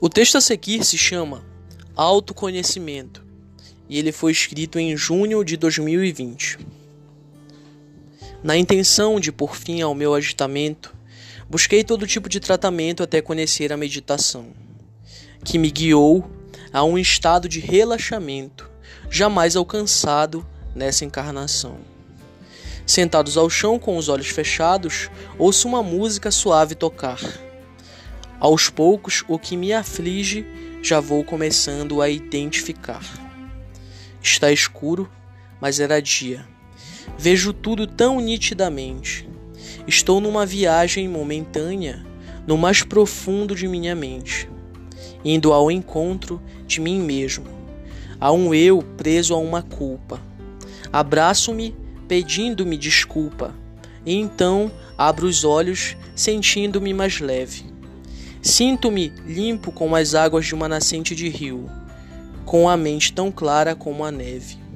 O 0.00 0.08
texto 0.08 0.38
a 0.38 0.40
seguir 0.40 0.84
se 0.84 0.96
chama 0.96 1.44
Autoconhecimento 1.96 3.24
e 3.88 3.98
ele 3.98 4.12
foi 4.12 4.30
escrito 4.30 4.78
em 4.78 4.96
junho 4.96 5.42
de 5.42 5.56
2020. 5.56 6.60
Na 8.40 8.56
intenção 8.56 9.18
de 9.18 9.32
pôr 9.32 9.56
fim 9.56 9.82
ao 9.82 9.96
meu 9.96 10.14
agitamento, 10.14 10.94
busquei 11.50 11.82
todo 11.82 12.06
tipo 12.06 12.28
de 12.28 12.38
tratamento 12.38 13.02
até 13.02 13.20
conhecer 13.20 13.72
a 13.72 13.76
meditação, 13.76 14.52
que 15.44 15.58
me 15.58 15.68
guiou 15.68 16.30
a 16.72 16.84
um 16.84 16.96
estado 16.96 17.48
de 17.48 17.58
relaxamento 17.58 18.70
jamais 19.10 19.56
alcançado 19.56 20.46
nessa 20.76 21.04
encarnação. 21.04 21.76
Sentados 22.86 23.36
ao 23.36 23.50
chão 23.50 23.80
com 23.80 23.96
os 23.96 24.08
olhos 24.08 24.28
fechados, 24.28 25.10
ouço 25.36 25.66
uma 25.66 25.82
música 25.82 26.30
suave 26.30 26.76
tocar. 26.76 27.18
Aos 28.40 28.70
poucos, 28.70 29.24
o 29.26 29.36
que 29.36 29.56
me 29.56 29.72
aflige 29.72 30.46
já 30.80 31.00
vou 31.00 31.24
começando 31.24 32.00
a 32.00 32.08
identificar. 32.08 33.02
Está 34.22 34.52
escuro, 34.52 35.10
mas 35.60 35.80
era 35.80 36.00
dia. 36.00 36.46
Vejo 37.18 37.52
tudo 37.52 37.84
tão 37.84 38.20
nitidamente. 38.20 39.28
Estou 39.88 40.20
numa 40.20 40.46
viagem 40.46 41.08
momentânea 41.08 42.06
no 42.46 42.56
mais 42.56 42.82
profundo 42.82 43.56
de 43.56 43.66
minha 43.66 43.94
mente, 43.96 44.48
indo 45.24 45.52
ao 45.52 45.70
encontro 45.70 46.40
de 46.66 46.80
mim 46.80 47.00
mesmo, 47.00 47.44
a 48.20 48.30
um 48.30 48.54
eu 48.54 48.82
preso 48.96 49.34
a 49.34 49.36
uma 49.36 49.62
culpa. 49.62 50.20
Abraço-me 50.92 51.74
pedindo-me 52.06 52.76
desculpa, 52.76 53.54
e 54.06 54.14
então 54.14 54.70
abro 54.96 55.26
os 55.26 55.44
olhos 55.44 55.96
sentindo-me 56.14 56.94
mais 56.94 57.20
leve. 57.20 57.67
Sinto-me 58.40 59.12
limpo 59.26 59.72
como 59.72 59.96
as 59.96 60.14
águas 60.14 60.46
de 60.46 60.54
uma 60.54 60.68
nascente 60.68 61.14
de 61.14 61.28
rio, 61.28 61.68
com 62.44 62.68
a 62.68 62.76
mente 62.76 63.12
tão 63.12 63.30
clara 63.30 63.74
como 63.74 64.04
a 64.04 64.10
neve. 64.10 64.67